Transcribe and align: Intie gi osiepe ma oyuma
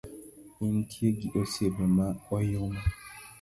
Intie 0.65 1.07
gi 1.19 1.27
osiepe 1.41 1.85
ma 1.95 2.07
oyuma 2.35 2.81